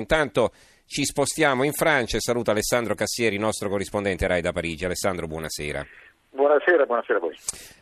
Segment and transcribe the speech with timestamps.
[0.00, 0.52] Intanto
[0.86, 4.86] ci spostiamo in Francia e saluto Alessandro Cassieri, nostro corrispondente RAI da Parigi.
[4.86, 5.86] Alessandro, buonasera.
[6.32, 7.36] Buonasera, buonasera a voi.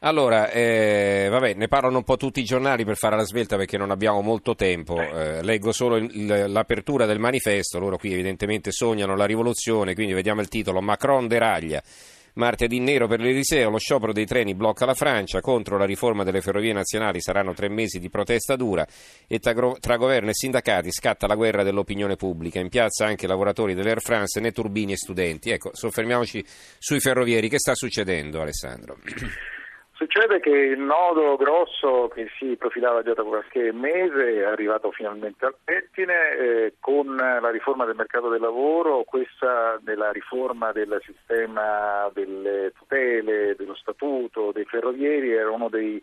[0.00, 3.76] Allora, eh, vabbè, ne parlano un po' tutti i giornali per fare la svelta perché
[3.76, 5.00] non abbiamo molto tempo.
[5.00, 10.40] Eh, leggo solo il, l'apertura del manifesto, loro qui evidentemente sognano la rivoluzione, quindi vediamo
[10.40, 11.82] il titolo Macron deraglia.
[12.34, 16.40] Martedì nero per l'Eliseo, lo sciopero dei treni blocca la Francia, contro la riforma delle
[16.40, 18.84] ferrovie nazionali saranno tre mesi di protesta dura
[19.28, 22.58] e tra, governo e sindacati scatta la guerra dell'opinione pubblica.
[22.58, 25.50] In piazza anche lavoratori dell'Air France, né turbini e studenti.
[25.50, 26.44] Ecco, soffermiamoci
[26.78, 27.48] sui ferrovieri.
[27.48, 28.98] Che sta succedendo, Alessandro?
[30.04, 35.46] Succede che il nodo grosso che si profilava già da qualche mese è arrivato finalmente
[35.46, 42.10] al pettine eh, con la riforma del mercato del lavoro, questa della riforma del sistema
[42.12, 46.02] delle tutele, dello statuto, dei ferrovieri era uno dei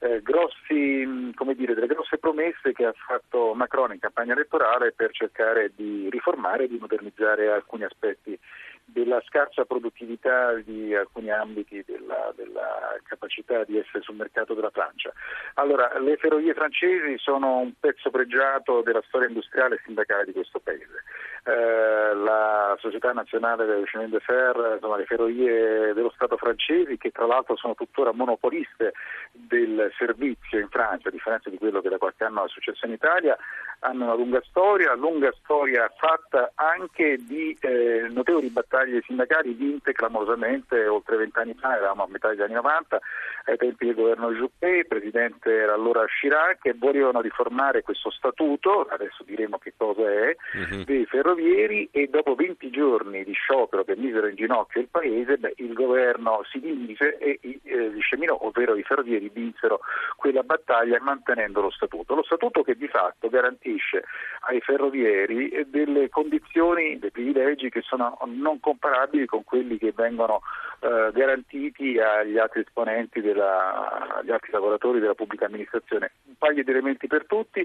[0.00, 5.70] eh, grossi, dire, delle grosse promesse che ha fatto Macron in campagna elettorale per cercare
[5.72, 8.36] di riformare e di modernizzare alcuni aspetti
[8.86, 15.12] della scarsa produttività di alcuni ambiti della, della, capacità di essere sul mercato della Francia.
[15.54, 20.60] Allora, le ferrovie francesi sono un pezzo pregiato della storia industriale e sindacale di questo
[20.60, 21.04] paese.
[21.44, 27.10] Eh, la Società Nazionale del Chemin de Fer, insomma, le ferrovie dello Stato francesi, che
[27.10, 28.92] tra l'altro sono tuttora monopoliste
[29.32, 32.92] del servizio in Francia, a differenza di quello che da qualche anno è successo in
[32.92, 33.36] Italia,
[33.80, 38.75] hanno una lunga storia, lunga storia fatta anche di eh, notevoli battaglie
[39.06, 43.00] sindacali vinte clamorosamente oltre vent'anni fa, eravamo a metà degli anni 90,
[43.46, 48.86] ai tempi del governo Juppé, il presidente era allora Chirac, e volevano riformare questo statuto,
[48.90, 50.84] adesso diremo che cosa è, uh-huh.
[50.84, 55.54] dei ferrovieri e dopo 20 giorni di sciopero che misero in ginocchio il paese, beh,
[55.56, 59.80] il governo si dimise e eh, Cheminot, ovvero i ferrovieri, vinsero
[60.16, 62.14] quella battaglia mantenendo lo statuto.
[62.14, 64.04] Lo statuto che di fatto garantisce
[64.48, 70.40] ai ferrovieri delle condizioni, dei privilegi che sono non comparabili con quelli che vengono
[70.80, 76.10] eh, garantiti agli altri esponenti, della, agli altri lavoratori della pubblica amministrazione.
[76.26, 77.64] Un paio di elementi per tutti,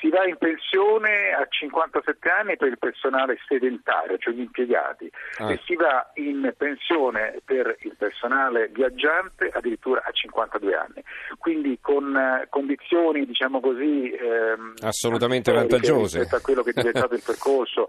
[0.00, 5.08] si va in pensione a 57 anni per il personale sedentario, cioè gli impiegati,
[5.38, 5.52] ah.
[5.52, 11.04] e si va in pensione per il personale viaggiante addirittura a 52 anni.
[11.38, 17.14] Quindi con eh, condizioni, diciamo così, ehm, assolutamente vantaggiose rispetto a quello che è diventato
[17.14, 17.88] il percorso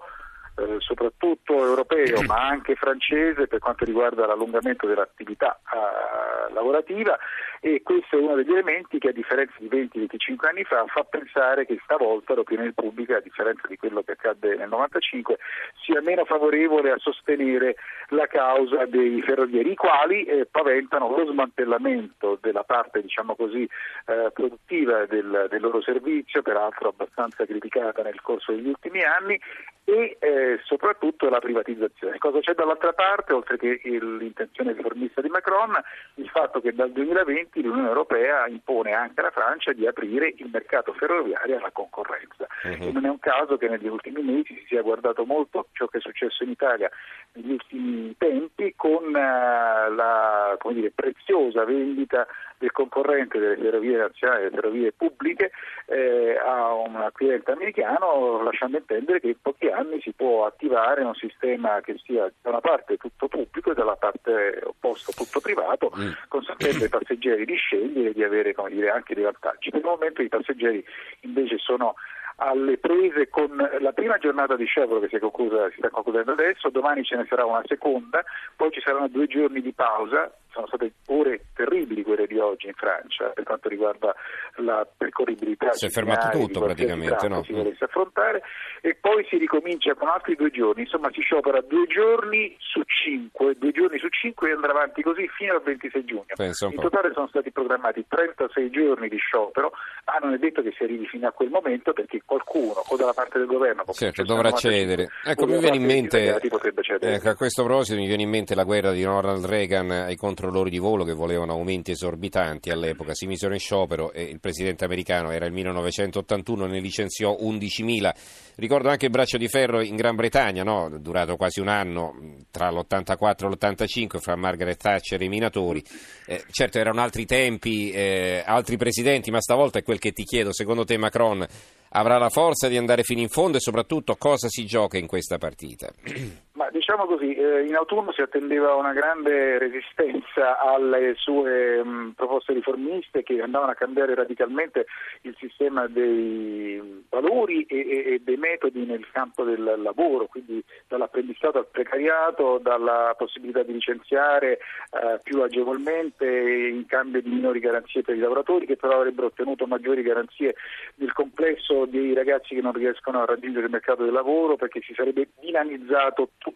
[0.56, 7.18] eh, soprattutto europeo ma anche francese per quanto riguarda l'allungamento dell'attività eh, lavorativa
[7.64, 11.68] e questo è uno degli elementi che a differenza di 20-25 anni fa fa pensare
[11.68, 15.38] che stavolta l'opinione pubblica, a differenza di quello che accadde nel 95,
[15.84, 17.76] sia meno favorevole a sostenere
[18.10, 23.70] la causa dei ferrovieri, i quali eh, paventano lo smantellamento della parte diciamo così,
[24.08, 29.40] eh, produttiva del, del, loro servizio, peraltro abbastanza criticata nel corso degli ultimi anni,
[29.84, 32.18] e eh, soprattutto la privatizzazione.
[32.18, 35.74] Cosa c'è dall'altra parte, oltre che l'intenzione riformista di Macron?
[36.16, 40.94] Il fatto che dal 2020 l'Unione Europea impone anche alla Francia di aprire il mercato
[40.94, 42.48] ferroviario alla concorrenza.
[42.64, 42.92] Uh-huh.
[42.92, 46.02] Non è un caso che negli ultimi mesi si sia guardato molto ciò che è
[46.02, 46.90] successo in Italia
[47.34, 52.26] negli ultimi tempi con uh, la dire, preziosa vendita
[52.58, 55.52] del concorrente delle ferrovie nazionali, delle ferrovie pubbliche,
[55.86, 61.16] eh, a un acquirente americano, lasciando intendere che in pochi anni si può attivare un
[61.16, 66.12] sistema che sia da una parte tutto pubblico e dalla parte opposta tutto privato, mm.
[66.28, 69.70] consentendo ai passeggeri di scegliere e di avere dire, anche dei vantaggi.
[69.70, 70.84] Per il momento i passeggeri
[71.22, 71.96] invece sono
[72.38, 76.70] alle prese con la prima giornata di sciopero che si, conclusa, si sta concludendo adesso,
[76.70, 78.24] domani ce ne sarà una seconda,
[78.56, 82.74] poi ci saranno due giorni di pausa, sono state ore terribili quelle di oggi in
[82.74, 84.14] Francia per quanto riguarda
[84.58, 85.72] la percorribilità.
[85.72, 87.44] Si è fermato tutto praticamente, no?
[87.44, 88.42] Si volesse affrontare
[88.82, 93.56] e poi si ricomincia con altri due giorni, insomma si sciopera due giorni su cinque,
[93.58, 96.26] due giorni su cinque e andrà avanti così fino al 26 giugno.
[96.38, 99.72] In totale sono stati programmati 36 giorni di sciopero,
[100.06, 103.14] ma non è detto che si arrivi fino a quel momento perché qualcuno o dalla
[103.14, 105.10] parte del governo certo, dovrà cedere.
[105.24, 108.92] Ecco, mi viene in mente, ecco, a questo proposito mi viene in mente la guerra
[108.92, 113.60] di Ronald Reagan ai controllori di volo che volevano aumenti esorbitanti all'epoca, si misero in
[113.60, 118.12] sciopero e il presidente americano era il 1981, ne licenziò 11.000.
[118.56, 120.90] Ricordo anche il braccio di ferro in Gran Bretagna, no?
[121.00, 122.16] durato quasi un anno
[122.50, 125.84] tra l'84 e l'85 fra Margaret Thatcher e i minatori.
[126.26, 130.52] Eh, certo erano altri tempi, eh, altri presidenti, ma stavolta è quel che ti chiedo,
[130.52, 131.46] secondo te Macron
[131.94, 135.38] avrà la forza di andare fino in fondo e soprattutto cosa si gioca in questa
[135.38, 135.92] partita?
[136.62, 142.54] Ma diciamo così, eh, in autunno si attendeva una grande resistenza alle sue mh, proposte
[142.54, 144.86] riformiste che andavano a cambiare radicalmente
[145.22, 151.58] il sistema dei valori e, e, e dei metodi nel campo del lavoro, quindi dall'apprendistato
[151.58, 154.60] al precariato, dalla possibilità di licenziare
[154.92, 159.66] eh, più agevolmente in cambio di minori garanzie per i lavoratori che però avrebbero ottenuto
[159.66, 160.54] maggiori garanzie
[160.98, 164.94] nel complesso dei ragazzi che non riescono a raggiungere il mercato del lavoro perché si
[164.94, 166.50] sarebbe dinamizzato tutto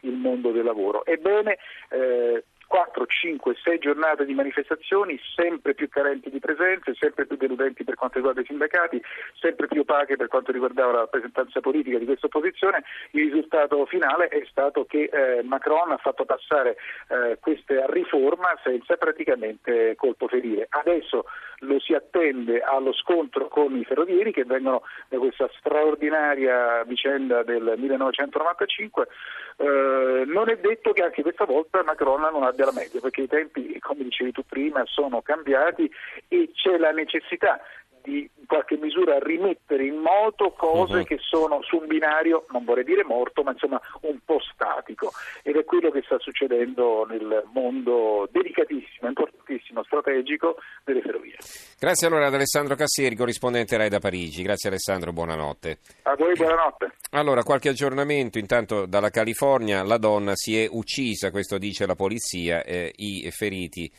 [0.00, 1.04] il mondo del lavoro.
[1.04, 1.58] Ebbene,
[1.90, 7.82] eh, 4, 5, 6 giornate di manifestazioni sempre più carenti di presenze, sempre più deludenti
[7.82, 9.02] per quanto riguarda i sindacati,
[9.40, 12.84] sempre più opache per quanto riguardava la rappresentanza politica di questa opposizione.
[13.10, 16.76] Il risultato finale è stato che eh, Macron ha fatto passare
[17.08, 20.68] eh, questa riforma senza praticamente colpo ferire.
[20.70, 21.24] Adesso
[21.60, 27.74] lo si attende allo scontro con i ferrovieri che vengono da questa straordinaria vicenda del
[27.76, 29.08] 1995.
[29.56, 33.28] Eh, non è detto che anche questa volta Macron non abbia la meglio, perché i
[33.28, 35.90] tempi, come dicevi tu prima, sono cambiati
[36.28, 37.60] e c'è la necessità
[38.02, 41.04] di in qualche misura rimettere in moto cose uh-huh.
[41.04, 45.12] che sono su un binario, non vorrei dire morto, ma insomma un po' statico.
[45.42, 49.08] Ed è quello che sta succedendo nel mondo delicatissimo,
[49.50, 51.36] importantissimo, strategico delle ferrovie.
[51.78, 54.42] Grazie allora ad Alessandro Cassieri, corrispondente RAI da Parigi.
[54.42, 55.78] Grazie Alessandro, buonanotte.
[56.02, 56.92] A voi buonanotte.
[57.10, 58.38] Allora, qualche aggiornamento.
[58.38, 63.90] Intanto dalla California la donna si è uccisa, questo dice la polizia, eh, i feriti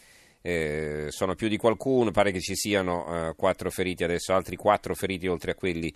[0.41, 4.95] eh, sono più di qualcuno, pare che ci siano eh, quattro feriti adesso, altri quattro
[4.95, 5.93] feriti oltre a quelli,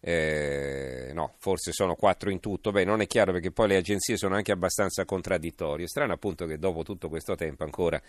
[0.00, 4.16] eh, no, forse sono quattro in tutto, beh non è chiaro perché poi le agenzie
[4.16, 8.00] sono anche abbastanza contraddittorie, strano appunto che dopo tutto questo tempo ancora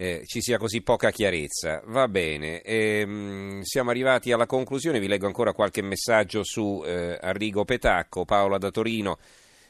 [0.00, 1.82] eh, ci sia così poca chiarezza.
[1.86, 7.64] Va bene, ehm, siamo arrivati alla conclusione, vi leggo ancora qualche messaggio su eh, Arrigo
[7.64, 9.18] Petacco, Paola da Torino.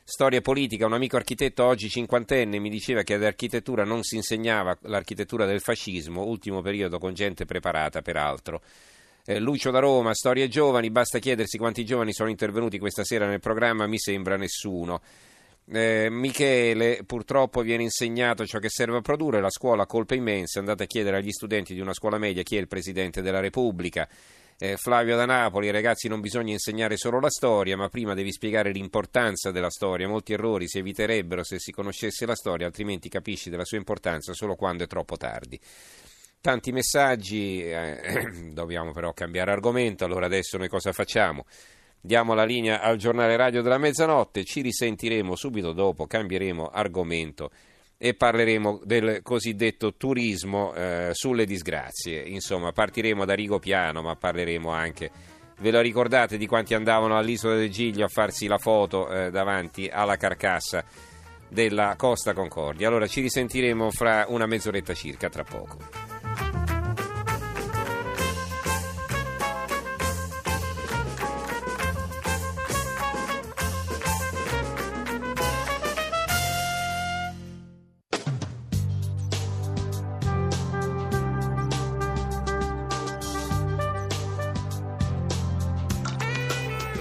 [0.04, 4.76] Storia politica, un amico architetto oggi cinquantenne mi diceva che ad architettura non si insegnava
[4.82, 8.60] l'architettura del fascismo, ultimo periodo con gente preparata peraltro.
[9.24, 13.40] Eh, Lucio da Roma, storie giovani, basta chiedersi quanti giovani sono intervenuti questa sera nel
[13.40, 15.00] programma, mi sembra nessuno.
[15.70, 20.58] Eh, Michele, purtroppo viene insegnato ciò che serve a produrre, la scuola ha colpe immense,
[20.58, 24.08] andate a chiedere agli studenti di una scuola media chi è il Presidente della Repubblica.
[24.60, 28.72] Eh, Flavio da Napoli, ragazzi non bisogna insegnare solo la storia, ma prima devi spiegare
[28.72, 30.08] l'importanza della storia.
[30.08, 34.56] Molti errori si eviterebbero se si conoscesse la storia, altrimenti capisci della sua importanza solo
[34.56, 35.60] quando è troppo tardi.
[36.40, 41.44] Tanti messaggi, eh, dobbiamo però cambiare argomento, allora adesso noi cosa facciamo?
[42.00, 47.50] Diamo la linea al giornale radio della mezzanotte, ci risentiremo subito dopo, cambieremo argomento
[47.98, 52.22] e parleremo del cosiddetto turismo eh, sulle disgrazie.
[52.22, 55.10] Insomma, partiremo da Rigo Piano, ma parleremo anche,
[55.58, 59.88] ve lo ricordate, di quanti andavano all'isola del Giglio a farsi la foto eh, davanti
[59.88, 60.84] alla carcassa
[61.48, 62.86] della Costa Concordia.
[62.86, 66.07] Allora ci risentiremo fra una mezz'oretta circa, tra poco.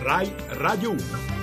[0.07, 1.36] Rai Radio 1.